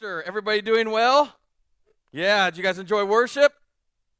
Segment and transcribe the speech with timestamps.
[0.00, 0.22] Easter.
[0.22, 1.36] Everybody doing well?
[2.10, 3.52] Yeah, did you guys enjoy worship?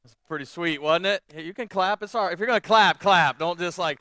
[0.05, 1.23] It's pretty sweet, wasn't it?
[1.35, 2.03] You can clap.
[2.03, 2.33] It's all right.
[2.33, 3.39] If you're going to clap, clap.
[3.39, 3.99] Don't just like,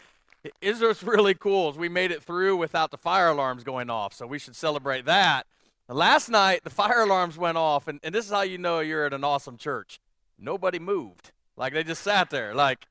[0.61, 1.73] is this really cool?
[1.73, 5.47] We made it through without the fire alarms going off, so we should celebrate that.
[5.89, 9.07] Last night, the fire alarms went off, and, and this is how you know you're
[9.07, 10.01] at an awesome church.
[10.39, 11.33] Nobody moved.
[11.57, 12.55] Like, they just sat there.
[12.55, 12.87] Like,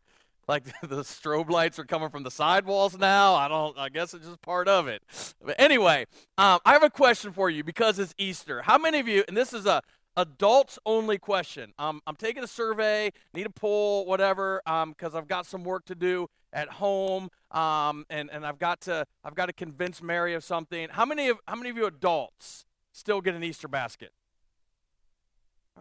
[0.50, 3.36] like the strobe lights are coming from the sidewalls now.
[3.36, 3.78] I don't.
[3.78, 5.02] I guess it's just part of it.
[5.42, 6.08] But anyway,
[6.38, 8.64] um, I have a question for you because it's Easter.
[8.64, 9.24] How many of you?
[9.28, 9.82] And this is a
[10.18, 11.72] adults only question.
[11.78, 15.86] Um, I'm taking a survey, need a poll, whatever, because um, I've got some work
[15.86, 20.34] to do at home, um, and and I've got to I've got to convince Mary
[20.34, 20.90] of something.
[20.92, 24.12] How many of how many of you adults still get an Easter basket?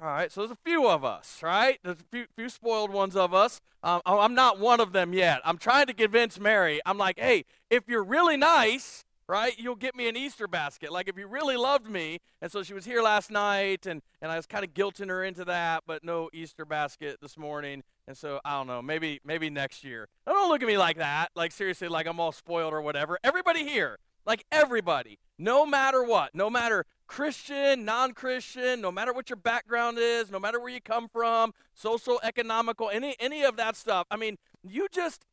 [0.00, 1.80] All right, so there's a few of us, right?
[1.82, 3.60] There's a few, few spoiled ones of us.
[3.82, 5.40] Um, I'm not one of them yet.
[5.44, 6.80] I'm trying to convince Mary.
[6.86, 10.92] I'm like, hey, if you're really nice, right, you'll get me an Easter basket.
[10.92, 14.30] Like if you really loved me, and so she was here last night, and and
[14.30, 17.82] I was kind of guilting her into that, but no Easter basket this morning.
[18.06, 20.06] And so I don't know, maybe maybe next year.
[20.26, 21.30] Don't look at me like that.
[21.34, 23.18] Like seriously, like I'm all spoiled or whatever.
[23.24, 29.28] Everybody here, like everybody, no matter what, no matter Christian, non Christian, no matter what
[29.30, 33.74] your background is, no matter where you come from, social, economical, any, any of that
[33.74, 34.06] stuff.
[34.10, 35.24] I mean, you just,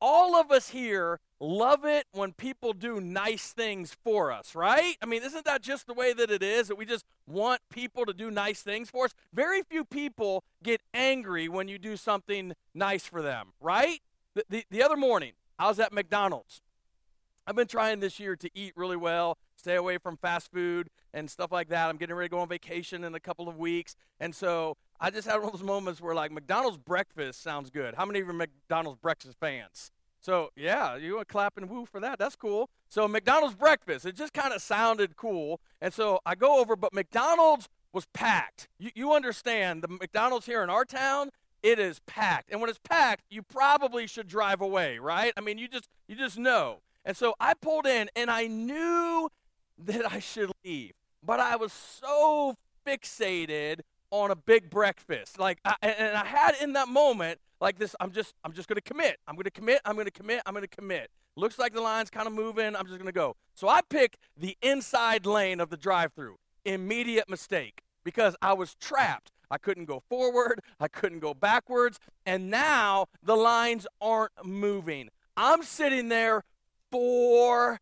[0.00, 4.96] all of us here love it when people do nice things for us, right?
[5.02, 6.68] I mean, isn't that just the way that it is?
[6.68, 9.14] That we just want people to do nice things for us?
[9.32, 14.00] Very few people get angry when you do something nice for them, right?
[14.34, 16.62] The, the, the other morning, I was at McDonald's.
[17.46, 21.30] I've been trying this year to eat really well, stay away from fast food and
[21.30, 21.88] stuff like that.
[21.88, 23.96] I'm getting ready to go on vacation in a couple of weeks.
[24.20, 27.94] And so I just had one of those moments where, like, McDonald's breakfast sounds good.
[27.96, 29.90] How many of you are McDonald's breakfast fans?
[30.20, 32.18] So, yeah, you want to clap woo for that.
[32.18, 32.70] That's cool.
[32.88, 35.60] So, McDonald's breakfast, it just kind of sounded cool.
[35.80, 38.68] And so I go over, but McDonald's was packed.
[38.78, 41.30] You, you understand, the McDonald's here in our town,
[41.62, 42.50] it is packed.
[42.50, 45.32] And when it's packed, you probably should drive away, right?
[45.36, 46.80] I mean, you just you just know.
[47.04, 49.28] And so I pulled in and I knew
[49.78, 52.56] that I should leave, but I was so
[52.86, 53.80] fixated
[54.10, 55.38] on a big breakfast.
[55.38, 58.76] Like, I, and I had in that moment, like this, I'm just, I'm just going
[58.76, 59.18] to commit.
[59.26, 59.80] I'm going to commit.
[59.84, 60.42] I'm going to commit.
[60.46, 61.10] I'm going to commit.
[61.36, 62.74] Looks like the line's kind of moving.
[62.74, 63.36] I'm just going to go.
[63.54, 66.36] So I pick the inside lane of the drive-through.
[66.64, 69.30] Immediate mistake because I was trapped.
[69.50, 70.60] I couldn't go forward.
[70.78, 71.98] I couldn't go backwards.
[72.26, 75.08] And now the lines aren't moving.
[75.36, 76.44] I'm sitting there
[76.90, 77.78] forever.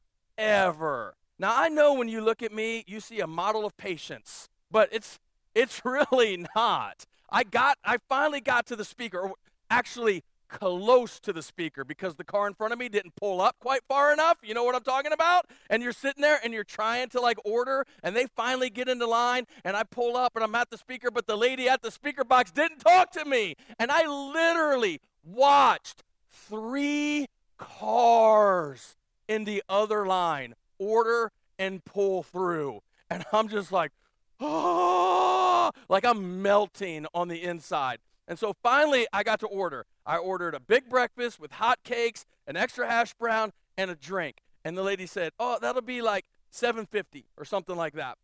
[1.39, 4.89] Now I know when you look at me, you see a model of patience, but
[4.93, 5.19] it's
[5.55, 7.05] it's really not.
[7.31, 9.35] I got I finally got to the speaker, or
[9.71, 13.57] actually close to the speaker because the car in front of me didn't pull up
[13.59, 14.39] quite far enough.
[14.43, 15.47] You know what I'm talking about?
[15.69, 19.07] And you're sitting there and you're trying to like order and they finally get into
[19.07, 21.91] line and I pull up and I'm at the speaker, but the lady at the
[21.91, 23.57] speaker box didn't talk to me.
[23.79, 27.27] And I literally watched three
[27.59, 28.97] cars
[29.29, 32.83] in the other line order and pull through.
[33.09, 33.93] And I'm just like,
[34.41, 37.99] oh, like I'm melting on the inside.
[38.29, 39.87] And so finally, I got to order.
[40.05, 44.39] I ordered a big breakfast with hot cakes, an extra hash brown, and a drink.
[44.65, 48.19] And the lady said, "Oh, that'll be like 750 or something like that."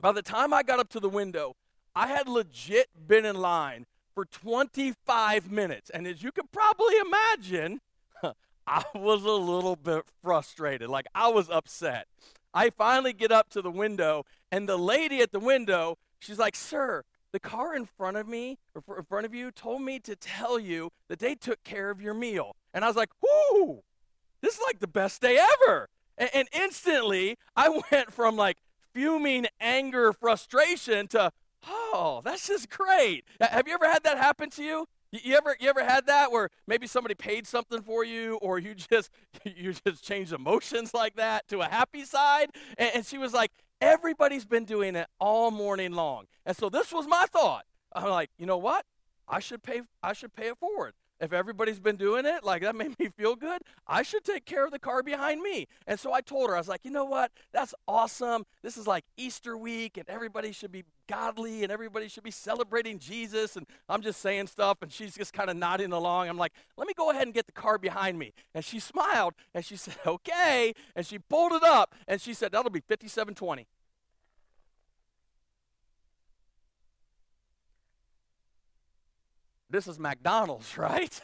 [0.00, 1.56] By the time I got up to the window,
[1.94, 5.90] I had legit been in line for 25 minutes.
[5.90, 7.80] And as you can probably imagine,
[8.70, 10.88] I was a little bit frustrated.
[10.88, 12.06] Like I was upset.
[12.54, 16.54] I finally get up to the window, and the lady at the window, she's like,
[16.54, 20.14] Sir, the car in front of me, or in front of you, told me to
[20.14, 22.54] tell you that they took care of your meal.
[22.72, 23.82] And I was like, Whoo,
[24.40, 25.36] this is like the best day
[25.66, 25.88] ever.
[26.16, 28.58] And, and instantly, I went from like
[28.94, 31.32] fuming anger, frustration to,
[31.68, 33.24] Oh, that's just great.
[33.40, 34.86] Have you ever had that happen to you?
[35.12, 38.74] You ever you ever had that where maybe somebody paid something for you, or you
[38.74, 39.10] just
[39.44, 42.50] you just changed emotions like that to a happy side?
[42.78, 43.50] And, and she was like,
[43.80, 47.64] everybody's been doing it all morning long, and so this was my thought.
[47.92, 48.84] I'm like, you know what?
[49.28, 50.94] I should pay I should pay it forward.
[51.20, 54.64] If everybody's been doing it, like that made me feel good, I should take care
[54.64, 55.66] of the car behind me.
[55.86, 57.30] And so I told her, I was like, you know what?
[57.52, 58.46] That's awesome.
[58.62, 62.98] This is like Easter week, and everybody should be godly, and everybody should be celebrating
[62.98, 63.56] Jesus.
[63.56, 66.28] And I'm just saying stuff, and she's just kind of nodding along.
[66.28, 68.32] I'm like, let me go ahead and get the car behind me.
[68.54, 70.72] And she smiled, and she said, okay.
[70.94, 73.66] And she pulled it up, and she said, that'll be 5720.
[79.68, 81.20] This is McDonald's, right?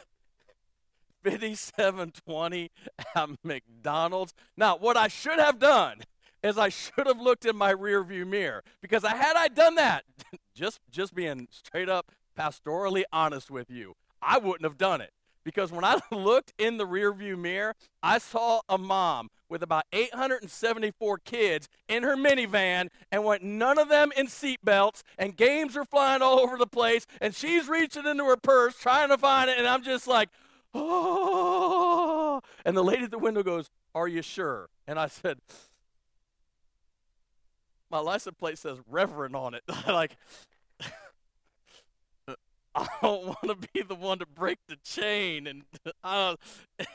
[1.23, 2.71] 5720
[3.15, 4.33] at McDonald's.
[4.55, 6.01] Now, what I should have done
[6.43, 10.03] is I should have looked in my rearview mirror because I had I done that,
[10.53, 15.11] just just being straight up pastorally honest with you, I wouldn't have done it.
[15.43, 17.73] Because when I looked in the rearview mirror,
[18.03, 23.87] I saw a mom with about 874 kids in her minivan and went none of
[23.87, 28.25] them in seatbelts and games are flying all over the place and she's reaching into
[28.25, 30.27] her purse trying to find it and I'm just like,
[30.73, 32.41] oh.
[32.65, 34.67] And the lady at the window goes, Are you sure?
[34.85, 35.39] And I said,
[37.89, 39.63] My license plate says Reverend on it.
[39.87, 40.17] like,
[42.77, 45.63] I don't want to be the one to break the chain, and
[46.03, 46.35] uh,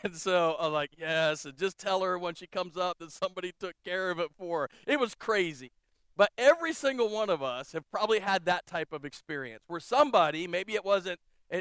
[0.05, 3.53] and so I'm like, yes, and just tell her when she comes up that somebody
[3.59, 4.71] took care of it for her.
[4.87, 5.73] It was crazy,
[6.17, 10.47] but every single one of us have probably had that type of experience where somebody,
[10.47, 11.19] maybe it wasn't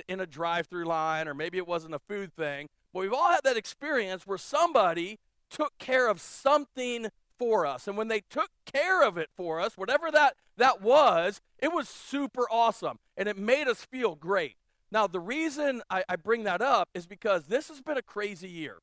[0.07, 3.41] in a drive-through line, or maybe it wasn't a food thing, but we've all had
[3.43, 5.17] that experience where somebody
[5.49, 7.07] took care of something
[7.41, 7.87] for us.
[7.87, 11.89] And when they took care of it for us, whatever that, that was, it was
[11.89, 12.99] super awesome.
[13.17, 14.57] And it made us feel great.
[14.91, 18.47] Now, the reason I, I bring that up is because this has been a crazy
[18.47, 18.77] year.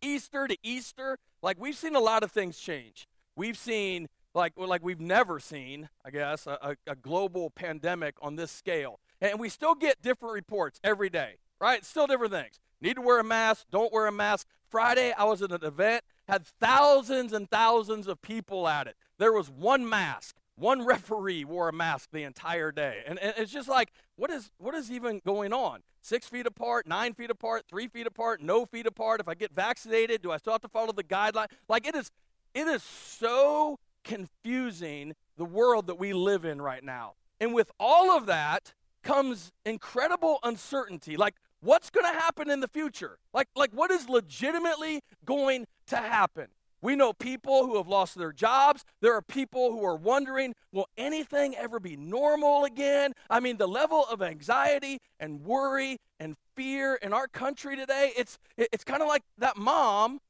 [0.00, 3.08] Easter to Easter, like we've seen a lot of things change.
[3.34, 8.52] We've seen, like, like we've never seen, I guess, a, a global pandemic on this
[8.52, 9.00] scale.
[9.20, 11.84] And we still get different reports every day, right?
[11.84, 12.60] Still different things.
[12.80, 14.46] Need to wear a mask, don't wear a mask.
[14.70, 18.96] Friday, I was at an event had thousands and thousands of people at it.
[19.18, 20.36] There was one mask.
[20.56, 23.02] One referee wore a mask the entire day.
[23.06, 25.82] And, and it's just like, what is, what is even going on?
[26.02, 29.20] Six feet apart, nine feet apart, three feet apart, no feet apart.
[29.20, 31.46] If I get vaccinated, do I still have to follow the guideline?
[31.68, 32.10] Like, it is,
[32.54, 37.12] it is so confusing the world that we live in right now.
[37.40, 38.74] And with all of that
[39.04, 41.16] comes incredible uncertainty.
[41.16, 43.18] Like, what's going to happen in the future?
[43.32, 46.48] Like, like what is legitimately going to happen?
[46.80, 48.84] We know people who have lost their jobs.
[49.00, 53.14] There are people who are wondering, will anything ever be normal again?
[53.28, 58.38] I mean, the level of anxiety and worry and fear in our country today, it's,
[58.56, 60.20] it's kind of like that mom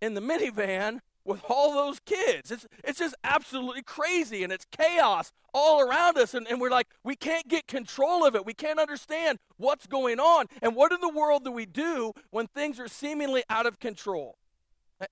[0.00, 2.50] in the minivan with all those kids.
[2.50, 6.32] It's, it's just absolutely crazy and it's chaos all around us.
[6.32, 8.46] And, and we're like, we can't get control of it.
[8.46, 10.46] We can't understand what's going on.
[10.62, 14.38] And what in the world do we do when things are seemingly out of control?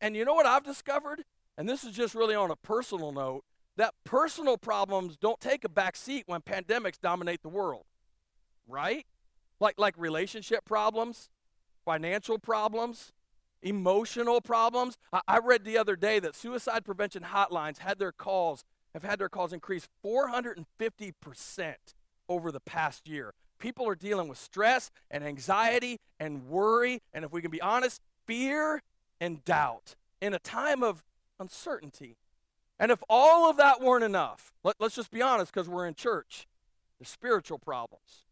[0.00, 1.24] And you know what I've discovered?
[1.56, 3.44] And this is just really on a personal note
[3.76, 7.84] that personal problems don't take a back seat when pandemics dominate the world,
[8.66, 9.06] right?
[9.60, 11.28] Like, like relationship problems,
[11.84, 13.12] financial problems,
[13.62, 14.96] emotional problems.
[15.12, 18.64] I, I read the other day that suicide prevention hotlines had their calls
[18.96, 21.74] have had their calls increase 450%
[22.30, 23.34] over the past year.
[23.58, 28.00] People are dealing with stress and anxiety and worry, and if we can be honest,
[28.26, 28.80] fear
[29.20, 31.04] and doubt in a time of
[31.38, 32.16] uncertainty.
[32.78, 35.94] And if all of that weren't enough, let, us just be honest because we're in
[35.94, 36.46] church,
[36.98, 38.26] there's spiritual problems,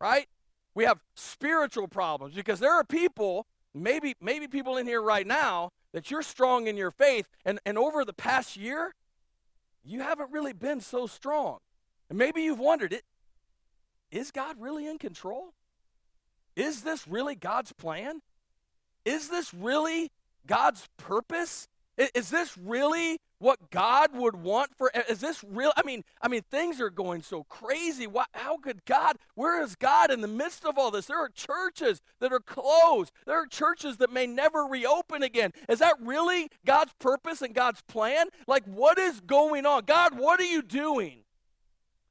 [0.00, 0.28] right?
[0.74, 5.70] We have spiritual problems because there are people maybe maybe people in here right now
[5.92, 8.94] that you're strong in your faith and, and over the past year
[9.84, 11.58] you haven't really been so strong
[12.08, 13.04] and maybe you've wondered it
[14.10, 15.52] is god really in control
[16.56, 18.20] is this really god's plan
[19.04, 20.10] is this really
[20.46, 21.68] god's purpose?
[22.14, 26.42] Is this really what God would want for is this real I mean I mean
[26.50, 28.06] things are going so crazy.
[28.06, 31.06] Why, how could God where is God in the midst of all this?
[31.06, 33.12] There are churches that are closed.
[33.26, 35.52] There are churches that may never reopen again.
[35.68, 38.26] Is that really God's purpose and God's plan?
[38.46, 39.84] Like what is going on?
[39.84, 41.20] God what are you doing?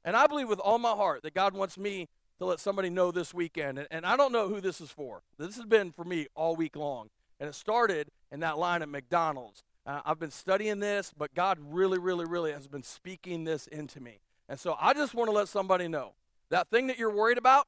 [0.04, 2.08] And I believe with all my heart that God wants me
[2.38, 5.22] to let somebody know this weekend and, and I don't know who this is for.
[5.38, 7.08] This has been for me all week long.
[7.40, 11.56] And it started in that line at McDonald's uh, I've been studying this, but God
[11.62, 14.20] really, really, really has been speaking this into me.
[14.46, 16.12] And so I just want to let somebody know
[16.50, 17.66] that thing that you're worried about,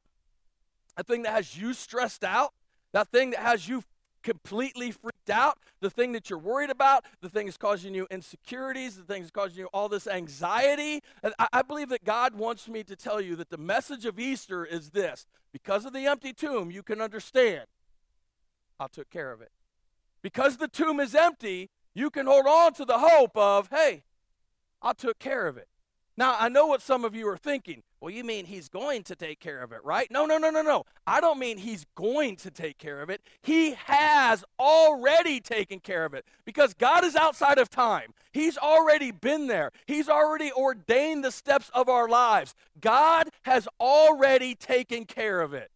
[0.98, 2.52] that thing that has you stressed out,
[2.92, 3.84] that thing that has you
[4.22, 8.96] completely freaked out, the thing that you're worried about, the thing that's causing you insecurities,
[8.96, 11.00] the thing that's causing you all this anxiety.
[11.22, 14.20] And I, I believe that God wants me to tell you that the message of
[14.20, 17.64] Easter is this because of the empty tomb, you can understand
[18.78, 19.52] I took care of it.
[20.22, 24.04] Because the tomb is empty, you can hold on to the hope of, hey,
[24.82, 25.68] I took care of it.
[26.16, 27.82] Now, I know what some of you are thinking.
[28.00, 30.10] Well, you mean he's going to take care of it, right?
[30.10, 30.84] No, no, no, no, no.
[31.06, 33.22] I don't mean he's going to take care of it.
[33.42, 38.12] He has already taken care of it because God is outside of time.
[38.32, 42.54] He's already been there, He's already ordained the steps of our lives.
[42.80, 45.70] God has already taken care of it.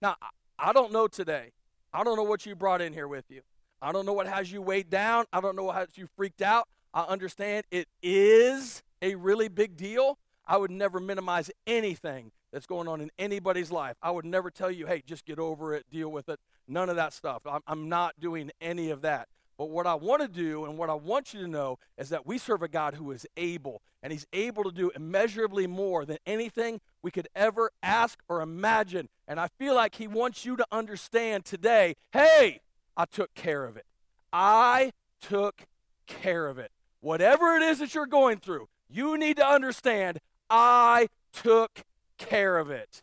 [0.00, 0.16] Now,
[0.58, 1.52] I don't know today.
[1.92, 3.42] I don't know what you brought in here with you.
[3.80, 5.26] I don't know what has you weighed down.
[5.32, 6.68] I don't know what has you freaked out.
[6.92, 10.18] I understand it is a really big deal.
[10.46, 13.96] I would never minimize anything that's going on in anybody's life.
[14.02, 16.40] I would never tell you, hey, just get over it, deal with it.
[16.66, 17.42] None of that stuff.
[17.46, 19.28] I'm, I'm not doing any of that.
[19.58, 22.24] But what I want to do and what I want you to know is that
[22.24, 26.18] we serve a God who is able, and He's able to do immeasurably more than
[26.26, 29.08] anything we could ever ask or imagine.
[29.26, 32.60] And I feel like He wants you to understand today hey,
[32.98, 33.86] I took care of it.
[34.32, 35.62] I took
[36.08, 36.72] care of it.
[37.00, 40.18] Whatever it is that you're going through, you need to understand
[40.50, 41.82] I took
[42.18, 43.02] care of it.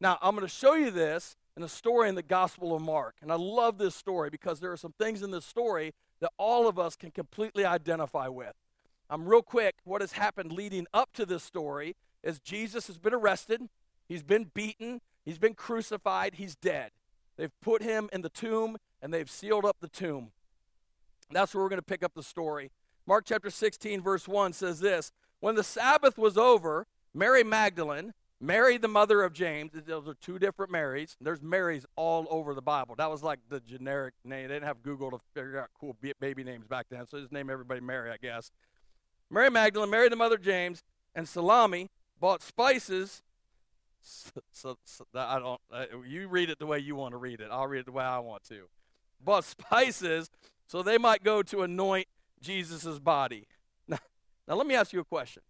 [0.00, 3.16] Now, I'm going to show you this in a story in the Gospel of Mark.
[3.22, 6.66] And I love this story because there are some things in this story that all
[6.66, 8.54] of us can completely identify with.
[9.08, 9.76] I'm um, real quick.
[9.84, 13.68] What has happened leading up to this story is Jesus has been arrested,
[14.08, 16.90] he's been beaten, he's been crucified, he's dead.
[17.36, 20.32] They've put him in the tomb and they've sealed up the tomb.
[21.30, 22.70] That's where we're going to pick up the story.
[23.06, 28.78] Mark chapter 16, verse 1 says this When the Sabbath was over, Mary Magdalene, Mary,
[28.78, 31.16] the mother of James, those are two different Marys.
[31.20, 32.94] There's Marys all over the Bible.
[32.96, 34.48] That was like the generic name.
[34.48, 37.50] They didn't have Google to figure out cool baby names back then, so just name
[37.50, 38.50] everybody Mary, I guess.
[39.28, 40.82] Mary Magdalene, Mary, the mother of James,
[41.14, 43.22] and Salome bought spices.
[44.02, 45.60] So, so, so I don't.
[45.70, 47.48] Uh, you read it the way you want to read it.
[47.50, 48.66] I'll read it the way I want to.
[49.22, 50.30] Bought spices
[50.66, 52.06] so they might go to anoint
[52.40, 53.46] Jesus' body.
[53.86, 53.98] Now,
[54.48, 55.42] now, let me ask you a question.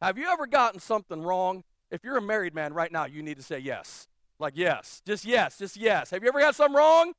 [0.00, 3.36] Have you ever gotten something wrong if you're a married man right now, you need
[3.36, 4.08] to say yes.
[4.38, 5.00] Like, yes.
[5.06, 5.58] Just yes.
[5.58, 6.10] Just yes.
[6.10, 7.12] Have you ever got something wrong?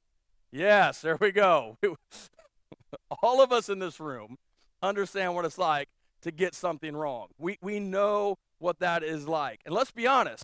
[0.51, 1.01] Yes.
[1.01, 1.77] There we go.
[3.21, 4.37] All of us in this room
[4.81, 5.87] understand what it's like
[6.21, 7.27] to get something wrong.
[7.37, 9.61] We, we know what that is like.
[9.65, 10.43] And let's be honest,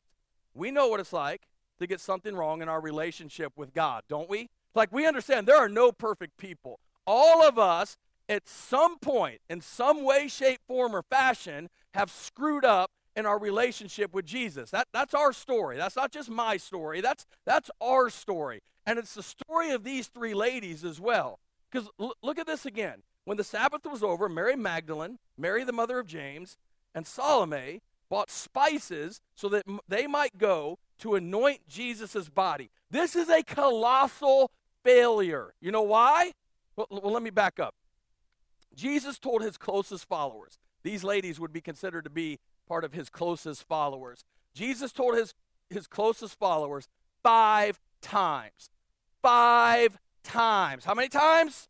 [0.54, 1.42] we know what it's like
[1.80, 4.50] to get something wrong in our relationship with God, don't we?
[4.76, 6.80] Like, we understand there are no perfect people.
[7.06, 7.98] All of us,
[8.30, 13.38] at some point, in some way, shape, form, or fashion, have screwed up in our
[13.38, 14.72] relationship with Jesus.
[14.72, 15.78] That, that's our story.
[15.78, 17.02] That's not just my story.
[17.02, 18.62] That's, that's our story.
[18.86, 21.40] And it's the story of these three ladies as well.
[21.70, 23.04] Because l- look at this again.
[23.26, 26.58] When the Sabbath was over, Mary Magdalene, Mary the mother of James,
[26.96, 32.70] and Salome bought spices so that they might go to anoint Jesus' body.
[32.90, 34.52] This is a colossal
[34.84, 35.54] failure.
[35.62, 36.32] You know why?
[36.76, 37.76] Well, let me back up.
[38.76, 43.10] Jesus told his closest followers, these ladies would be considered to be part of his
[43.10, 44.24] closest followers.
[44.54, 45.34] Jesus told his,
[45.70, 46.88] his closest followers
[47.22, 48.70] five times.
[49.22, 50.86] Five times.
[50.86, 51.68] How many times?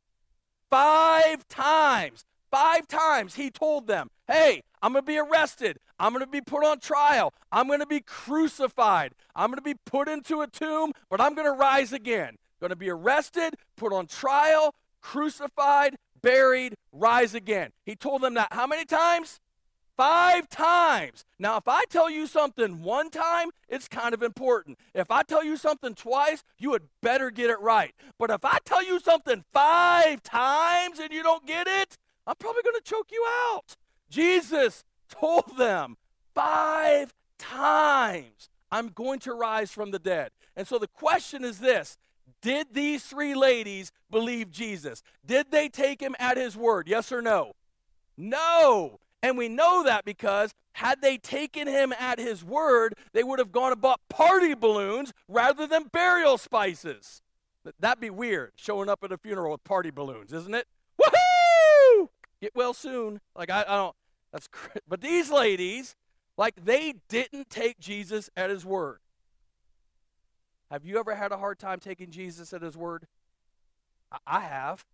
[0.70, 2.26] Five times.
[2.52, 5.78] Five times he told them, hey, I'm going to be arrested.
[6.00, 7.34] I'm going to be put on trial.
[7.52, 9.14] I'm going to be crucified.
[9.36, 12.38] I'm going to be put into a tomb, but I'm going to rise again.
[12.62, 17.72] Going to be arrested, put on trial, crucified, buried, rise again.
[17.86, 19.40] He told them that how many times?
[19.98, 21.26] Five times.
[21.38, 24.78] Now, if I tell you something one time, it's kind of important.
[24.94, 27.94] If I tell you something twice, you had better get it right.
[28.18, 32.62] But if I tell you something five times and you don't get it, I'm probably
[32.62, 33.76] going to choke you out.
[34.10, 35.98] Jesus told them
[36.34, 40.32] five times, I'm going to rise from the dead.
[40.56, 41.98] And so the question is this
[42.42, 45.04] Did these three ladies believe Jesus?
[45.26, 46.88] Did they take him at his word?
[46.88, 47.54] Yes or no?
[48.18, 49.00] No.
[49.24, 53.52] And we know that because had they taken him at his word, they would have
[53.52, 57.22] gone and bought party balloons rather than burial spices.
[57.80, 60.68] That'd be weird, showing up at a funeral with party balloons, isn't it?
[61.00, 62.08] Woohoo!
[62.42, 63.22] Get well soon.
[63.36, 63.96] Like, I, I don't,
[64.32, 64.50] that's,
[64.88, 65.96] but these ladies,
[66.38, 69.01] like, they didn't take Jesus at his word.
[70.72, 73.06] Have you ever had a hard time taking Jesus at his word?
[74.26, 74.86] I, have.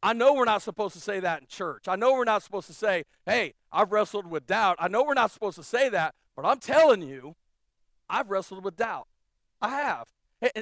[0.00, 1.88] I know we're not supposed to say that in church.
[1.88, 4.76] I know we're not supposed to say, hey, I've wrestled with doubt.
[4.78, 7.34] I know we're not supposed to say that, but I'm telling you,
[8.08, 9.08] I've wrestled with doubt.
[9.60, 10.06] I have.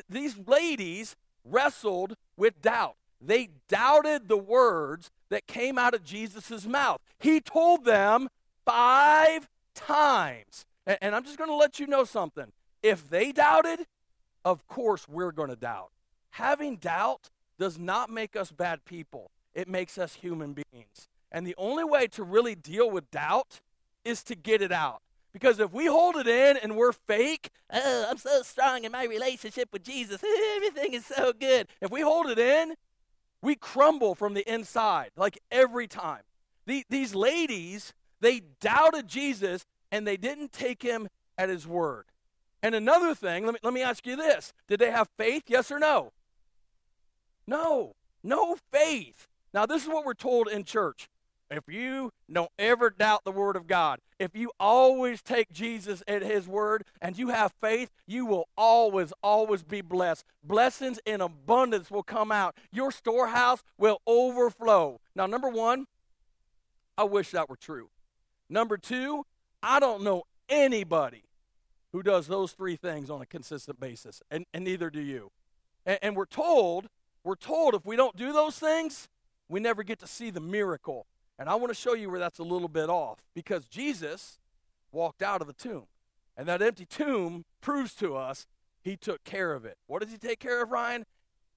[0.09, 2.97] These ladies wrestled with doubt.
[3.21, 7.03] They doubted the words that came out of Jesus' mouth.
[7.19, 8.31] He told them
[8.65, 10.65] five times.
[10.87, 12.53] And I'm just going to let you know something.
[12.83, 13.87] If they doubted,
[14.47, 15.91] of course we're going to doubt.
[16.31, 21.09] Having doubt does not make us bad people, it makes us human beings.
[21.33, 23.61] And the only way to really deal with doubt
[24.05, 25.03] is to get it out.
[25.33, 29.05] Because if we hold it in and we're fake, oh, I'm so strong in my
[29.05, 30.23] relationship with Jesus,
[30.57, 31.67] everything is so good.
[31.81, 32.75] If we hold it in,
[33.43, 36.23] we crumble from the inside, like every time.
[36.67, 42.05] The, these ladies, they doubted Jesus and they didn't take him at his word.
[42.67, 45.45] And another thing, let me, let me ask you this Did they have faith?
[45.47, 46.13] Yes or no?
[47.47, 47.95] No,
[48.25, 49.29] no faith.
[49.55, 51.09] Now, this is what we're told in church
[51.49, 56.23] if you don't ever doubt the Word of God, if you always take Jesus at
[56.23, 60.25] His Word and you have faith, you will always, always be blessed.
[60.43, 62.57] Blessings in abundance will come out.
[62.73, 65.01] Your storehouse will overflow.
[65.15, 65.87] Now, number one,
[66.99, 67.91] I wish that were true.
[68.51, 69.25] Number two,
[69.63, 71.25] I don't know anybody
[71.97, 75.31] who does those three things on a consistent basis, and, and neither do you.
[75.87, 76.88] And, and we're told,
[77.25, 79.09] we're told if we don't do those things,
[79.49, 81.07] we never get to see the miracle.
[81.38, 84.38] And I want to show you where that's a little bit off because Jesus
[84.93, 85.87] walked out of the tomb.
[86.37, 88.47] And that empty tomb proves to us
[88.83, 89.79] he took care of it.
[89.87, 91.07] What does he take care of, Ryan?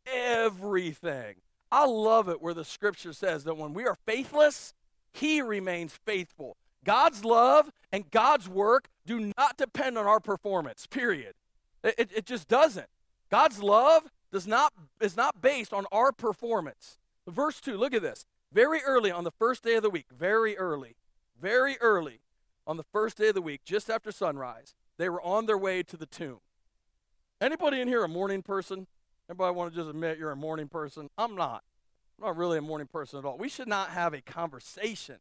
[0.05, 1.36] Everything.
[1.69, 4.74] I love it where the scripture says that when we are faithless,
[5.12, 6.55] he remains faithful.
[6.83, 11.36] God's love and God's work do not depend on our performance, period.
[11.83, 12.88] It, it, it just doesn't.
[13.29, 16.98] God's love does not, is not based on our performance.
[17.27, 18.25] Verse 2, look at this.
[18.51, 20.95] Very early on the first day of the week, very early,
[21.39, 22.21] very early
[22.65, 25.83] on the first day of the week, just after sunrise, they were on their way
[25.83, 26.39] to the tomb.
[27.41, 28.88] Anybody in here a morning person?
[29.29, 31.09] Anybody want to just admit you're a morning person?
[31.17, 31.63] I'm not.
[32.17, 33.38] I'm not really a morning person at all.
[33.38, 35.17] We should not have a conversation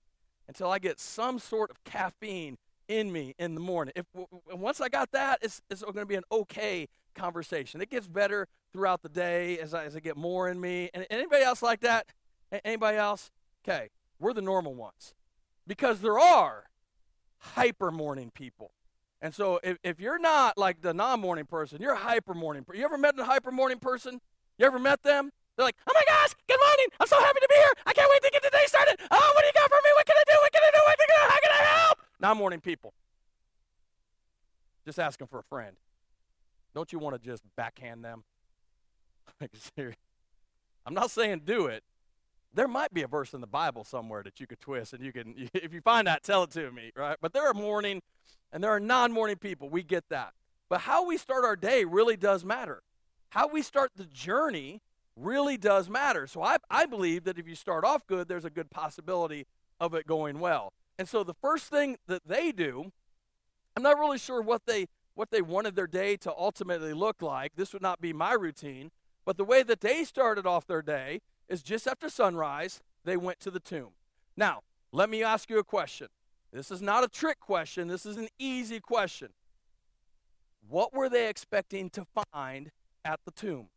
[0.48, 3.92] until I get some sort of caffeine in me in the morning.
[3.94, 4.06] If
[4.50, 7.80] once I got that, it's, it's going to be an okay conversation.
[7.80, 10.90] It gets better throughout the day as I, as I get more in me.
[10.94, 12.06] And anybody else like that?
[12.64, 13.30] Anybody else?
[13.62, 15.14] Okay, we're the normal ones.
[15.66, 16.64] Because there are
[17.38, 18.72] hyper morning people.
[19.20, 22.64] And so if, if you're not like the non morning person, you're a hyper morning.
[22.72, 24.20] You ever met a hyper morning person?
[24.56, 25.30] You ever met them?
[25.56, 26.86] They're like, oh my gosh, good morning.
[27.00, 27.74] I'm so happy to be here.
[27.84, 28.96] I can't wait to get the day started.
[29.10, 29.90] Oh, what do you got for me?
[29.96, 30.38] What can I do?
[30.40, 30.82] What can I do?
[30.86, 31.28] What can I do?
[31.28, 31.48] How can
[32.20, 32.94] Non morning people.
[34.84, 35.76] Just asking for a friend.
[36.75, 38.25] Don't you want to just backhand them?
[40.87, 41.82] I'm not saying do it
[42.54, 45.12] there might be a verse in the Bible somewhere that you could twist, and you
[45.12, 47.16] can, if you find that, tell it to me, right?
[47.20, 48.02] But there are morning
[48.52, 49.68] and there are non morning people.
[49.68, 50.32] We get that.
[50.68, 52.83] But how we start our day really does matter.
[53.31, 54.81] How we start the journey
[55.16, 56.26] really does matter.
[56.26, 59.46] So I, I believe that if you start off good, there's a good possibility
[59.81, 60.72] of it going well.
[60.98, 62.92] And so the first thing that they do,
[63.76, 67.56] I'm not really sure what they what they wanted their day to ultimately look like.
[67.56, 68.92] This would not be my routine,
[69.24, 73.40] but the way that they started off their day is just after sunrise, they went
[73.40, 73.90] to the tomb.
[74.37, 74.61] Now,
[74.92, 76.06] let me ask you a question.
[76.52, 79.30] This is not a trick question, this is an easy question.
[80.68, 82.70] What were they expecting to find
[83.04, 83.70] at the tomb?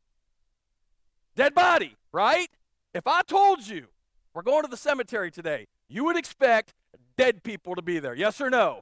[1.35, 2.49] Dead body, right?
[2.93, 3.87] If I told you
[4.33, 6.73] we're going to the cemetery today, you would expect
[7.17, 8.13] dead people to be there.
[8.13, 8.81] Yes or no?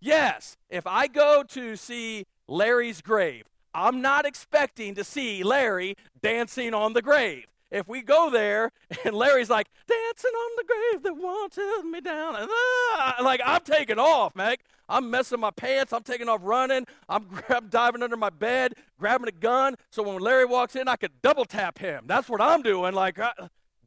[0.00, 0.56] Yes.
[0.68, 6.92] If I go to see Larry's grave, I'm not expecting to see Larry dancing on
[6.92, 8.70] the grave if we go there
[9.04, 13.62] and Larry's like dancing on the grave that wanted me down, and ah, like I'm
[13.62, 14.60] taking off, Meg.
[14.88, 15.92] I'm messing my pants.
[15.92, 16.86] I'm taking off running.
[17.08, 20.96] I'm, I'm diving under my bed, grabbing a gun, so when Larry walks in, I
[20.96, 22.04] could double tap him.
[22.06, 22.94] That's what I'm doing.
[22.94, 23.32] Like uh,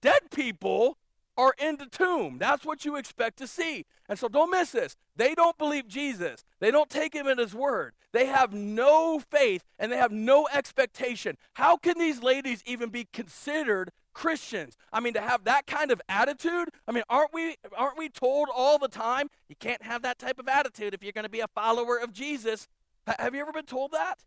[0.01, 0.97] dead people
[1.37, 2.37] are in the tomb.
[2.37, 3.85] That's what you expect to see.
[4.07, 4.95] And so don't miss this.
[5.15, 6.43] They don't believe Jesus.
[6.59, 7.93] They don't take him at his word.
[8.11, 11.37] They have no faith and they have no expectation.
[11.53, 14.77] How can these ladies even be considered Christians?
[14.93, 16.69] I mean to have that kind of attitude?
[16.87, 20.39] I mean, aren't we aren't we told all the time you can't have that type
[20.39, 22.67] of attitude if you're going to be a follower of Jesus?
[23.09, 24.23] H- have you ever been told that?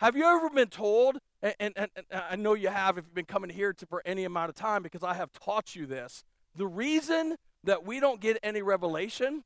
[0.00, 3.24] Have you ever been told and, and, and, I know you have if you've been
[3.24, 6.66] coming here to, for any amount of time because I have taught you this the
[6.66, 9.44] reason that we don't get any revelation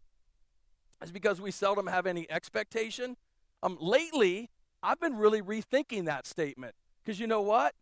[1.02, 3.16] is because we seldom have any expectation.
[3.62, 4.50] Um, lately,
[4.82, 7.74] I've been really rethinking that statement because you know what?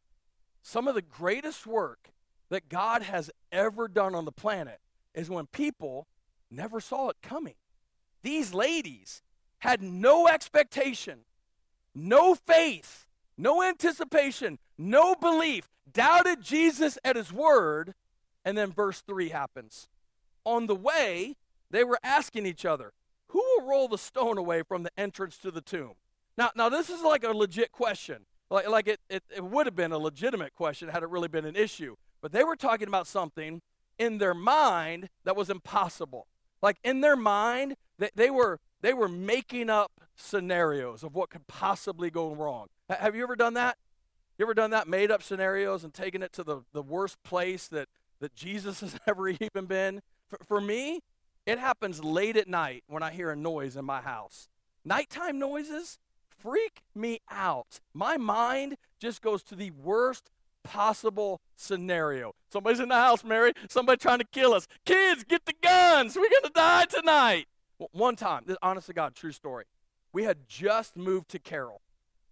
[0.63, 2.11] Some of the greatest work
[2.51, 4.79] that God has ever done on the planet
[5.15, 6.07] is when people
[6.51, 7.55] never saw it coming.
[8.23, 9.23] These ladies
[9.59, 11.21] had no expectation,
[11.95, 13.07] no faith,
[13.37, 17.95] no anticipation, no belief, doubted Jesus at his word,
[18.45, 19.89] and then verse 3 happens.
[20.45, 21.37] On the way,
[21.71, 22.93] they were asking each other,
[23.29, 25.95] Who will roll the stone away from the entrance to the tomb?
[26.37, 28.27] Now, now this is like a legit question.
[28.51, 31.45] Like, like it, it, it would have been a legitimate question had it really been
[31.45, 31.97] an issue.
[32.21, 33.63] But they were talking about something
[33.99, 36.27] in their mind that was impossible.
[36.61, 41.47] Like in their mind, they, they were they were making up scenarios of what could
[41.47, 42.67] possibly go wrong.
[42.89, 43.79] Have you ever done that?
[44.39, 44.89] You ever done that?
[44.89, 47.89] Made up scenarios and taken it to the, the worst place that
[48.23, 50.01] that Jesus has ever even been.
[50.29, 51.01] For, for me,
[51.45, 54.49] it happens late at night when I hear a noise in my house.
[54.85, 57.81] Nighttime noises freak me out.
[57.93, 60.31] My mind just goes to the worst
[60.65, 62.33] possible scenario.
[62.51, 63.53] Somebody's in the house, Mary.
[63.69, 64.67] Somebody trying to kill us.
[64.87, 66.17] Kids, get the guns.
[66.17, 67.47] We're going to die tonight.
[67.91, 69.65] One time, this honest to God, true story.
[70.13, 71.81] We had just moved to Carroll.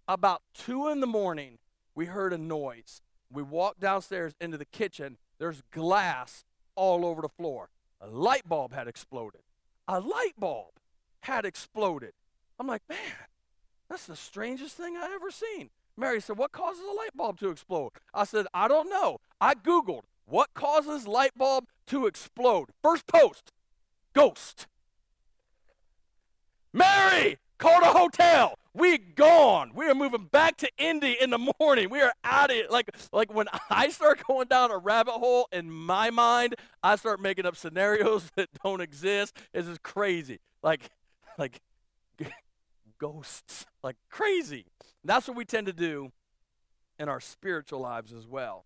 [0.07, 1.57] About two in the morning,
[1.95, 3.01] we heard a noise.
[3.31, 5.17] We walked downstairs into the kitchen.
[5.41, 7.71] There's glass all over the floor.
[7.99, 9.41] A light bulb had exploded.
[9.87, 10.73] A light bulb
[11.21, 12.13] had exploded.
[12.59, 12.99] I'm like, man,
[13.89, 15.71] that's the strangest thing I ever seen.
[15.97, 17.93] Mary said, What causes a light bulb to explode?
[18.13, 19.17] I said, I don't know.
[19.41, 22.69] I Googled what causes light bulb to explode.
[22.83, 23.51] First post,
[24.13, 24.67] ghost.
[26.71, 28.59] Mary called a hotel.
[28.73, 29.71] We gone.
[29.75, 31.89] We are moving back to Indy in the morning.
[31.89, 32.71] We are out of it.
[32.71, 37.19] Like, like when I start going down a rabbit hole in my mind, I start
[37.19, 39.35] making up scenarios that don't exist.
[39.53, 40.39] This is crazy.
[40.63, 40.89] Like,
[41.37, 41.59] like
[42.97, 44.65] ghosts, like crazy.
[45.03, 46.11] And that's what we tend to do
[46.97, 48.65] in our spiritual lives as well.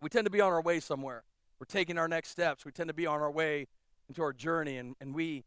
[0.00, 1.24] We tend to be on our way somewhere.
[1.60, 2.64] We're taking our next steps.
[2.64, 3.68] We tend to be on our way
[4.08, 5.44] into our journey, and, and we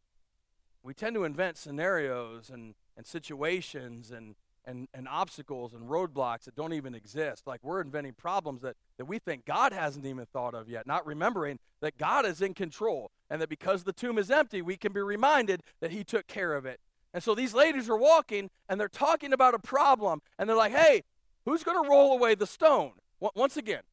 [0.82, 6.56] we tend to invent scenarios and, and situations and, and, and obstacles and roadblocks that
[6.56, 7.48] don't even exist.
[7.48, 11.06] Like we're inventing problems that, that we think God hasn't even thought of yet, not
[11.06, 14.94] remembering that God is in control and that because the tomb is empty, we can
[14.94, 16.80] be reminded that He took care of it.
[17.14, 20.74] And so these ladies are walking and they're talking about a problem and they're like,
[20.74, 21.04] hey,
[21.46, 22.92] who's going to roll away the stone?
[23.20, 23.84] Once again,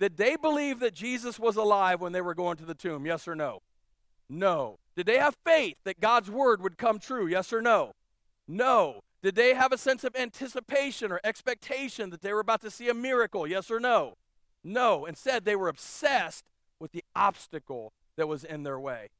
[0.00, 3.06] did they believe that Jesus was alive when they were going to the tomb?
[3.06, 3.60] Yes or no?
[4.28, 4.78] No.
[4.96, 7.26] Did they have faith that God's word would come true?
[7.26, 7.92] Yes or no?
[8.48, 9.00] No.
[9.22, 12.88] Did they have a sense of anticipation or expectation that they were about to see
[12.88, 13.46] a miracle?
[13.46, 14.14] Yes or no?
[14.64, 15.04] No.
[15.04, 16.44] Instead, they were obsessed
[16.80, 19.10] with the obstacle that was in their way.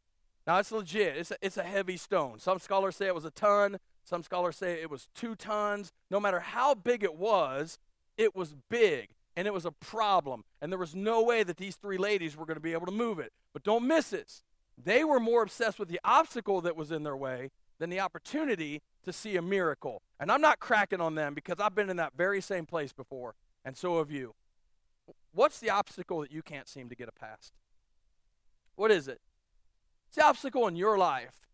[0.47, 1.17] Now, it's legit.
[1.17, 2.41] It's a, it's a heavy stone.
[2.41, 3.79] Some scholars say it was a ton.
[4.05, 5.93] Some scholars say it was two tons.
[6.11, 7.79] No matter how big it was,
[8.17, 10.45] it was big and it was a problem.
[10.61, 12.93] And there was no way that these three ladies were going to be able to
[12.93, 13.33] move it.
[13.53, 14.43] But don't miss this.
[14.83, 17.51] They were more obsessed with the obstacle that was in their way
[17.83, 20.03] than the opportunity to see a miracle.
[20.21, 23.35] And I'm not cracking on them because I've been in that very same place before,
[23.65, 24.37] and so have you.
[25.33, 27.55] What's the obstacle that you can't seem to get past?
[28.77, 29.21] What is it?
[30.07, 31.49] It's the obstacle in your life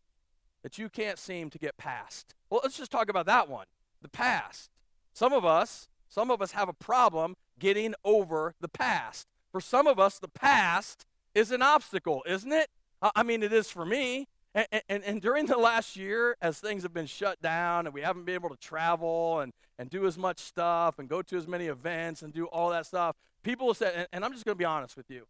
[0.62, 2.34] that you can't seem to get past.
[2.50, 3.64] Well, let's just talk about that one
[4.02, 4.70] the past.
[5.14, 9.28] Some of us, some of us have a problem getting over the past.
[9.50, 12.68] For some of us, the past is an obstacle, isn't it?
[13.00, 14.28] I mean, it is for me.
[14.54, 18.00] And, and, and, during the last year, as things have been shut down and we
[18.00, 21.46] haven't been able to travel and, and do as much stuff and go to as
[21.46, 24.54] many events and do all that stuff, people have said, and, and I'm just going
[24.54, 25.26] to be honest with you,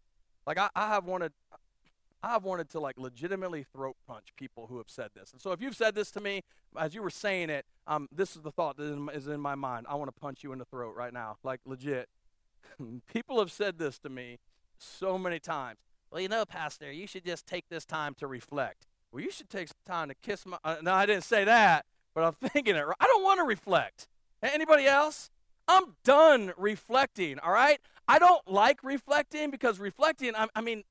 [0.47, 1.33] like I, I have wanted,
[2.23, 5.33] I've wanted to like legitimately throat punch people who have said this.
[5.33, 6.43] And so if you've said this to me
[6.77, 9.87] as you were saying it, um, this is the thought that is in my mind.
[9.89, 12.09] I want to punch you in the throat right now, like legit.
[13.13, 14.39] people have said this to me
[14.79, 15.79] so many times.
[16.11, 18.87] Well, you know, Pastor, you should just take this time to reflect.
[19.13, 20.59] Well, you should take some time to kiss my.
[20.63, 22.85] Uh, no, I didn't say that, but I'm thinking it.
[23.01, 24.07] I don't want to reflect.
[24.43, 25.31] Anybody else?
[25.67, 27.39] I'm done reflecting.
[27.41, 27.81] All right.
[28.07, 30.35] I don't like reflecting because reflecting.
[30.35, 30.85] I, I mean,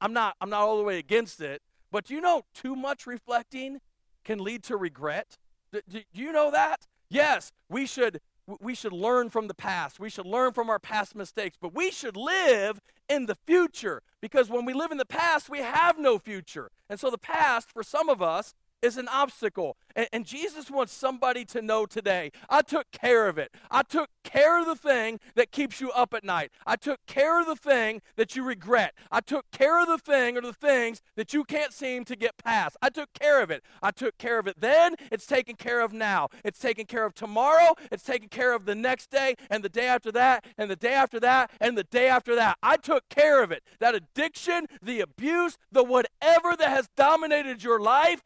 [0.00, 0.36] I'm not.
[0.40, 1.62] I'm not all the way against it.
[1.90, 3.80] But you know, too much reflecting
[4.24, 5.36] can lead to regret.
[5.72, 6.86] Do, do you know that?
[7.08, 8.20] Yes, we should
[8.60, 9.98] we should learn from the past.
[9.98, 14.50] We should learn from our past mistakes, but we should live in the future because
[14.50, 16.70] when we live in the past, we have no future.
[16.88, 18.54] And so the past, for some of us,
[18.84, 19.76] is an obstacle.
[19.96, 23.52] And, and, Jesus wants somebody to know today I took care of it.
[23.70, 26.50] I took care of the thing that keeps you up at night.
[26.66, 28.94] I took care of the thing that you regret.
[29.12, 32.36] I took care of the thing or the things that you can't seem to get
[32.36, 32.76] past.
[32.82, 33.62] I took care of it.
[33.82, 34.96] I took care of it then.
[35.12, 36.28] It's taken care of now.
[36.44, 37.74] It's taken care of tomorrow.
[37.92, 40.94] It's taken care of the next day and the day after that and the day
[40.94, 42.58] after that and the day after that.
[42.62, 43.62] I took care of it.
[43.78, 48.22] That addiction, the abuse, the whatever that has dominated your life,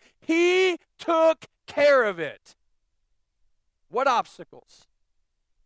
[0.98, 2.56] Took care of it.
[3.88, 4.86] What obstacles?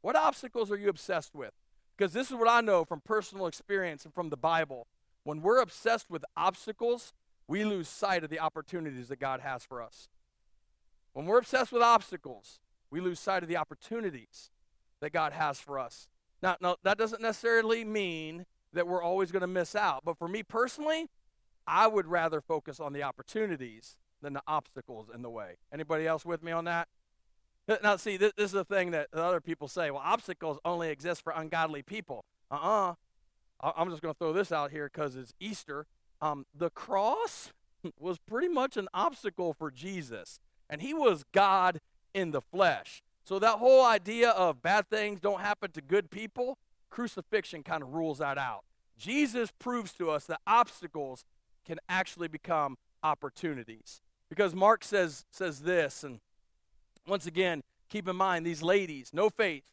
[0.01, 1.53] What obstacles are you obsessed with?
[1.97, 4.87] Because this is what I know from personal experience and from the Bible.
[5.25, 7.13] When we're obsessed with obstacles,
[7.47, 10.09] we lose sight of the opportunities that God has for us.
[11.13, 14.51] When we're obsessed with obstacles, we lose sight of the opportunities
[15.01, 16.09] that God has for us.
[16.43, 20.03] Now, now that doesn't necessarily mean that we're always going to miss out.
[20.05, 21.09] But for me personally,
[21.67, 25.57] I would rather focus on the opportunities than the obstacles in the way.
[25.73, 26.89] Anybody else with me on that?
[27.83, 29.91] Now, see, this, this is the thing that other people say.
[29.91, 32.25] Well, obstacles only exist for ungodly people.
[32.51, 32.95] Uh-uh.
[33.63, 35.87] I'm just going to throw this out here because it's Easter.
[36.21, 37.53] Um, the cross
[37.99, 41.81] was pretty much an obstacle for Jesus, and he was God
[42.13, 43.03] in the flesh.
[43.25, 46.59] So that whole idea of bad things don't happen to good people,
[46.91, 48.65] crucifixion kind of rules that out.
[48.99, 51.25] Jesus proves to us that obstacles
[51.65, 54.03] can actually become opportunities.
[54.33, 56.19] Because Mark says says this and
[57.07, 59.65] once again, keep in mind these ladies, no faith,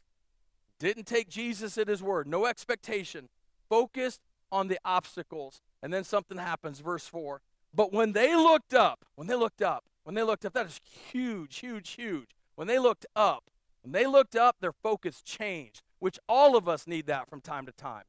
[0.80, 3.30] didn't take Jesus at his word, no expectation,
[3.70, 4.20] focused
[4.52, 5.62] on the obstacles.
[5.82, 7.40] And then something happens, verse 4.
[7.74, 10.82] But when they looked up, when they looked up, when they looked up, that is
[11.14, 12.32] huge, huge, huge.
[12.56, 13.46] When they looked up,
[13.82, 17.66] when they looked up, their focus changed, which all of us need that from time
[17.66, 18.04] to time.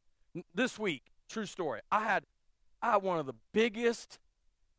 [0.52, 2.24] This week, true story, I had,
[2.82, 4.18] I had one of the biggest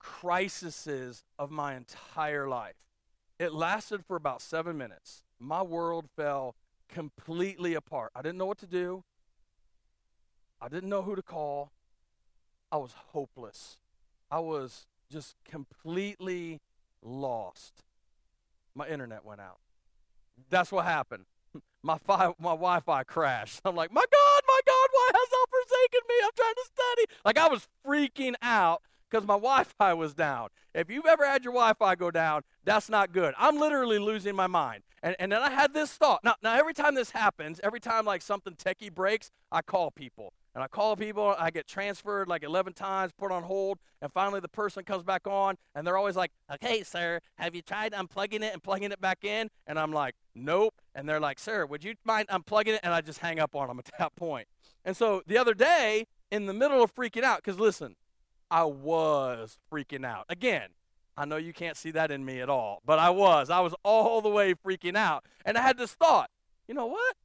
[0.02, 2.76] crises of my entire life.
[3.40, 5.24] It lasted for about seven minutes.
[5.40, 6.56] My world fell
[6.90, 8.12] completely apart.
[8.16, 9.04] I didn't know what to do.
[10.60, 11.72] I didn't know who to call.
[12.72, 13.78] I was hopeless.
[14.30, 16.62] I was just completely
[17.02, 17.84] lost.
[18.76, 19.60] My internet went out.
[20.50, 21.26] That's what happened.
[21.84, 23.62] My fi- my Wi-Fi crashed.
[23.66, 26.16] I'm like, my God, my God, why has thou forsaken me?
[26.24, 27.06] I'm trying to study.
[27.26, 30.50] Like I was freaking out because my Wi-Fi was down.
[30.74, 33.34] If you've ever had your Wi-Fi go down, that's not good.
[33.38, 34.84] I'm literally losing my mind.
[35.04, 36.24] And, and then I had this thought.
[36.24, 40.34] Now, now, every time this happens, every time like something techie breaks, I call people.
[40.54, 44.42] And I call people, I get transferred like 11 times, put on hold, and finally
[44.42, 48.42] the person comes back on, and they're always like, okay, sir, have you tried unplugging
[48.42, 49.50] it and plugging it back in?
[49.66, 50.74] And I'm like, nope.
[50.94, 52.82] And they're like, sir, would you mind unplugging it?
[52.84, 54.48] And I just hang up on them at that point.
[54.84, 57.96] And so the other day, in the middle of freaking out, because listen,
[58.52, 60.26] I was freaking out.
[60.30, 60.70] Again,
[61.18, 63.50] I know you can't see that in me at all, but I was.
[63.50, 65.26] I was all the way freaking out.
[65.44, 66.30] And I had this thought
[66.72, 67.18] you know what?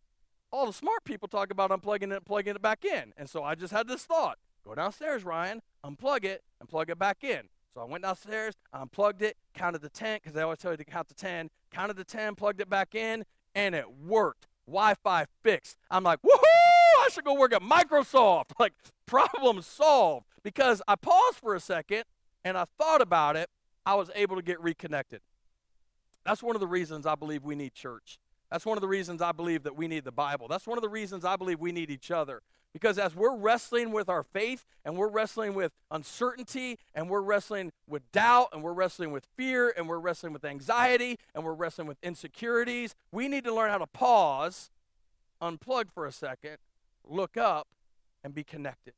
[0.50, 3.12] All the smart people talk about unplugging it and plugging it back in.
[3.16, 6.98] And so I just had this thought go downstairs, Ryan, unplug it, and plug it
[6.98, 7.42] back in.
[7.72, 10.84] So I went downstairs, unplugged it, counted to 10, because they always tell you to
[10.84, 14.48] count to 10, counted to 10, plugged it back in, and it worked.
[14.66, 15.76] Wi Fi fixed.
[15.88, 16.75] I'm like, woohoo!
[17.16, 18.50] Should go work at Microsoft.
[18.58, 18.74] Like,
[19.06, 20.26] problem solved.
[20.42, 22.04] Because I paused for a second
[22.44, 23.48] and I thought about it,
[23.86, 25.22] I was able to get reconnected.
[26.26, 28.18] That's one of the reasons I believe we need church.
[28.50, 30.46] That's one of the reasons I believe that we need the Bible.
[30.46, 32.42] That's one of the reasons I believe we need each other.
[32.74, 37.72] Because as we're wrestling with our faith and we're wrestling with uncertainty and we're wrestling
[37.88, 41.88] with doubt and we're wrestling with fear and we're wrestling with anxiety and we're wrestling
[41.88, 44.70] with insecurities, we need to learn how to pause,
[45.40, 46.58] unplug for a second,
[47.06, 47.68] look up,
[48.24, 48.94] and be connected.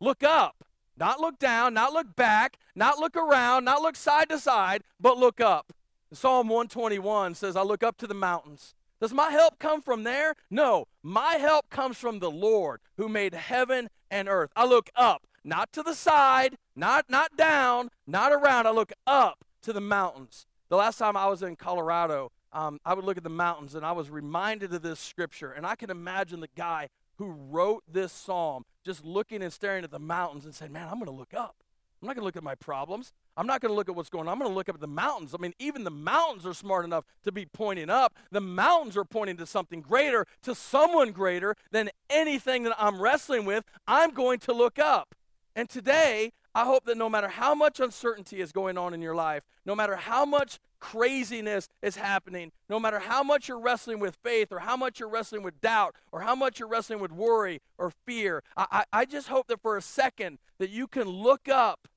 [0.00, 0.64] Look up.
[0.96, 5.16] Not look down, not look back, not look around, not look side to side, but
[5.16, 5.72] look up.
[6.12, 8.74] Psalm 121 says, I look up to the mountains.
[9.00, 10.34] Does my help come from there?
[10.50, 14.50] No, my help comes from the Lord who made heaven and earth.
[14.54, 18.66] I look up, not to the side, not not down, not around.
[18.66, 20.46] I look up to the mountains.
[20.68, 23.86] The last time I was in Colorado, um, I would look at the mountains and
[23.86, 25.52] I was reminded of this scripture.
[25.52, 26.88] And I can imagine the guy
[27.20, 30.94] who wrote this psalm just looking and staring at the mountains and saying, Man, I'm
[30.94, 31.56] going to look up.
[32.00, 33.12] I'm not going to look at my problems.
[33.36, 34.32] I'm not going to look at what's going on.
[34.32, 35.34] I'm going to look up at the mountains.
[35.34, 38.16] I mean, even the mountains are smart enough to be pointing up.
[38.30, 43.44] The mountains are pointing to something greater, to someone greater than anything that I'm wrestling
[43.44, 43.64] with.
[43.86, 45.14] I'm going to look up.
[45.54, 49.14] And today, I hope that no matter how much uncertainty is going on in your
[49.14, 54.16] life, no matter how much craziness is happening, no matter how much you're wrestling with
[54.22, 57.60] faith or how much you're wrestling with doubt or how much you're wrestling with worry
[57.78, 61.88] or fear, I, I, just hope that for a second that you can look up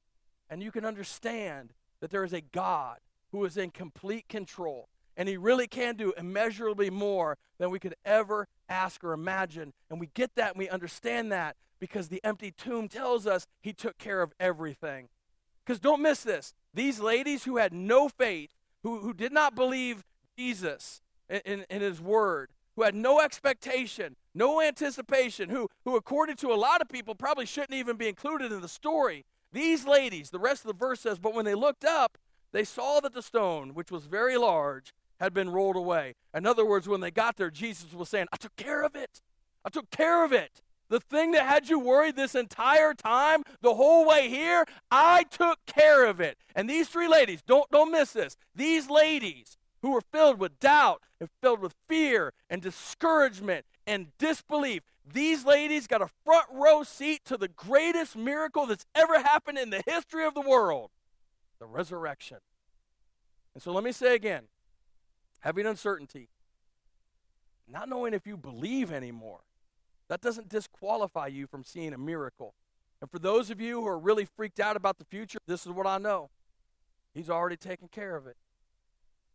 [0.50, 2.98] and you can understand that there is a God
[3.32, 4.89] who is in complete control.
[5.15, 9.74] And he really can do immeasurably more than we could ever ask or imagine.
[9.89, 13.74] And we get that and we understand that because the empty tomb tells us he
[13.74, 15.10] took care of everything.
[15.65, 16.54] Because don't miss this.
[16.74, 18.50] These ladies who had no faith
[18.84, 20.04] who, who did not believe
[20.38, 26.36] Jesus in, in, in his word, who had no expectation, no anticipation, who, who, according
[26.38, 29.26] to a lot of people, probably shouldn't even be included in the story.
[29.52, 32.17] These ladies, the rest of the verse says, but when they looked up,
[32.52, 36.15] they saw that the stone, which was very large, had been rolled away.
[36.34, 39.22] In other words, when they got there, Jesus was saying, I took care of it.
[39.63, 40.62] I took care of it.
[40.89, 45.60] The thing that had you worried this entire time, the whole way here, I took
[45.65, 46.38] care of it.
[46.56, 48.38] And these three ladies, don't, don't miss this.
[48.54, 54.84] These ladies who were filled with doubt and filled with fear and discouragement and disbelief,
[55.06, 59.69] these ladies got a front row seat to the greatest miracle that's ever happened in
[59.69, 60.91] the history of the world
[61.60, 62.38] the resurrection.
[63.54, 64.43] And so let me say again
[65.39, 66.30] having uncertainty,
[67.67, 69.41] not knowing if you believe anymore,
[70.13, 72.54] that doesn't disqualify you from seeing a miracle.
[73.02, 75.71] And for those of you who are really freaked out about the future, this is
[75.71, 76.30] what I know.
[77.15, 78.38] He's already taken care of it.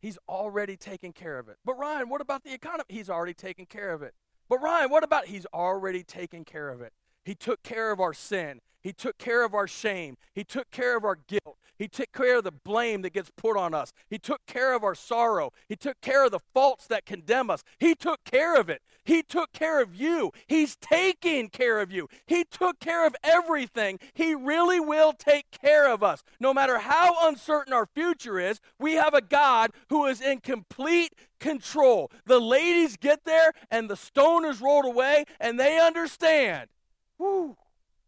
[0.01, 1.57] He's already taken care of it.
[1.64, 2.85] But Ryan, what about the economy?
[2.87, 4.14] He's already taken care of it.
[4.49, 6.93] But Ryan, what about he's already taken care of it?
[7.25, 8.61] He took care of our sin.
[8.81, 10.17] He took care of our shame.
[10.33, 11.59] He took care of our guilt.
[11.79, 13.93] He took care of the blame that gets put on us.
[14.11, 15.53] He took care of our sorrow.
[15.69, 17.62] He took care of the faults that condemn us.
[17.79, 18.83] He took care of it.
[19.05, 20.33] He took care of you.
[20.47, 22.09] He's taking care of you.
[22.27, 23.99] He took care of everything.
[24.12, 26.23] He really will take care of us.
[26.41, 31.14] No matter how uncertain our future is, we have a God who is in complete
[31.41, 32.11] control.
[32.27, 36.69] The ladies get there and the stone is rolled away and they understand.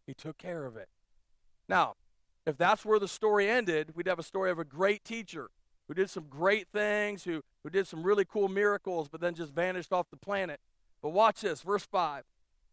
[0.05, 0.89] He took care of it.
[1.67, 1.95] Now,
[2.51, 5.49] if that's where the story ended, we'd have a story of a great teacher
[5.87, 9.53] who did some great things, who, who did some really cool miracles, but then just
[9.53, 10.59] vanished off the planet.
[11.01, 12.23] But watch this, verse 5.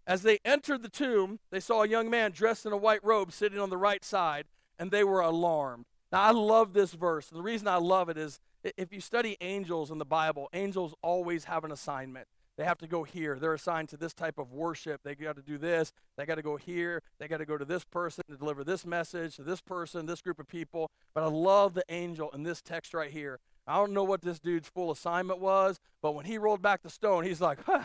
[0.06, 3.32] As they entered the tomb, they saw a young man dressed in a white robe
[3.32, 4.46] sitting on the right side,
[4.78, 5.86] and they were alarmed.
[6.10, 7.30] Now, I love this verse.
[7.30, 10.94] And the reason I love it is if you study angels in the Bible, angels
[11.02, 12.26] always have an assignment.
[12.58, 13.38] They have to go here.
[13.38, 15.02] They're assigned to this type of worship.
[15.04, 15.92] They got to do this.
[16.16, 17.02] They got to go here.
[17.20, 20.20] They got to go to this person to deliver this message to this person, this
[20.20, 20.90] group of people.
[21.14, 23.38] But I love the angel in this text right here.
[23.68, 26.90] I don't know what this dude's full assignment was, but when he rolled back the
[26.90, 27.84] stone, he's like, huh,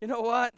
[0.00, 0.52] you know what?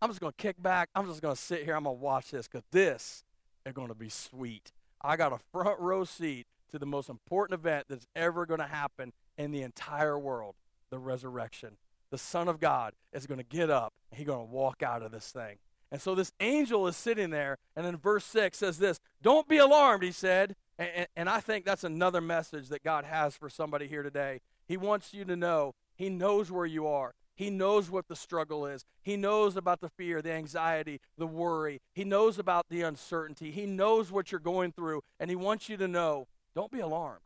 [0.00, 0.88] I'm just going to kick back.
[0.96, 1.76] I'm just going to sit here.
[1.76, 3.22] I'm going to watch this because this
[3.64, 4.72] is going to be sweet.
[5.00, 8.66] I got a front row seat to the most important event that's ever going to
[8.66, 10.56] happen in the entire world
[10.90, 11.76] the resurrection
[12.12, 15.02] the Son of God is going to get up and he's going to walk out
[15.02, 15.56] of this thing.
[15.90, 19.56] And so this angel is sitting there, and in verse 6 says this Don't be
[19.56, 20.54] alarmed, he said.
[20.78, 24.40] And, and, and, I think that's another message that God has for somebody here today.
[24.66, 27.14] He wants you to know He knows where you are.
[27.34, 28.84] He knows what the struggle is.
[29.02, 31.80] He knows about the fear, the anxiety, the worry.
[31.94, 33.50] He knows about the uncertainty.
[33.50, 37.20] He knows what you're going through, and He wants you to know don't be alarmed.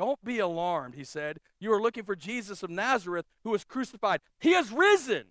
[0.00, 1.40] Don't be alarmed, he said.
[1.58, 4.22] You are looking for Jesus of Nazareth who was crucified.
[4.38, 5.24] He has risen.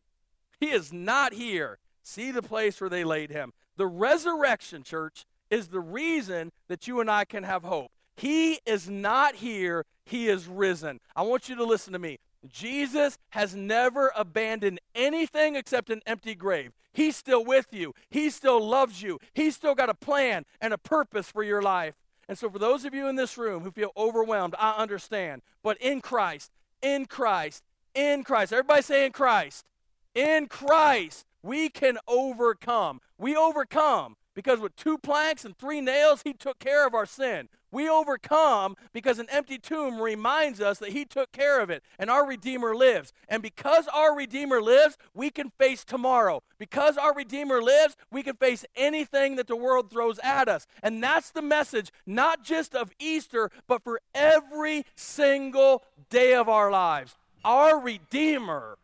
[0.60, 1.80] He is not here.
[2.04, 3.52] See the place where they laid him.
[3.78, 7.90] The resurrection, church, is the reason that you and I can have hope.
[8.16, 9.86] He is not here.
[10.06, 11.00] He is risen.
[11.16, 12.20] I want you to listen to me.
[12.48, 16.74] Jesus has never abandoned anything except an empty grave.
[16.94, 17.96] He's still with you.
[18.12, 19.18] He still loves you.
[19.34, 21.96] He's still got a plan and a purpose for your life.
[22.30, 25.42] And so, for those of you in this room who feel overwhelmed, I understand.
[25.64, 27.64] But in Christ, in Christ,
[27.96, 29.66] in Christ, everybody say in Christ,
[30.14, 33.02] in Christ, we can overcome.
[33.18, 37.50] We overcome because with two planks and three nails, he took care of our sin.
[37.74, 42.10] We overcome because an empty tomb reminds us that He took care of it and
[42.10, 43.12] our Redeemer lives.
[43.28, 46.42] And because our Redeemer lives, we can face tomorrow.
[46.58, 50.68] Because our Redeemer lives, we can face anything that the world throws at us.
[50.82, 56.72] And that's the message, not just of Easter, but for every single day of our
[56.72, 57.18] lives.
[57.44, 58.78] Our Redeemer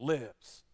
[0.00, 0.64] lives.